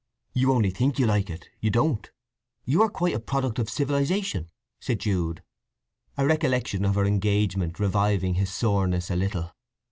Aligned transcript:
"You 0.33 0.51
only 0.51 0.71
think 0.71 0.97
you 0.97 1.05
like 1.05 1.29
it; 1.29 1.47
you 1.59 1.69
don't: 1.69 2.09
you 2.65 2.81
are 2.81 2.89
quite 2.89 3.13
a 3.13 3.19
product 3.19 3.59
of 3.59 3.69
civilization," 3.69 4.49
said 4.79 5.01
Jude, 5.01 5.43
a 6.17 6.25
recollection 6.25 6.85
of 6.85 6.95
her 6.95 7.05
engagement 7.05 7.79
reviving 7.79 8.33
his 8.33 8.49
soreness 8.51 9.11
a 9.11 9.15
little. 9.15 9.55